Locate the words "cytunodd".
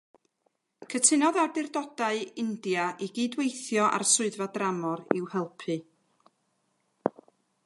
0.93-1.37